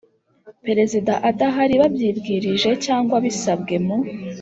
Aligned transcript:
Perezida 0.65 1.13
adahari 1.29 1.73
babyibwirije 1.81 2.69
cyangwa 2.85 3.15
bisabwe 3.25 3.75
mu 3.85 3.97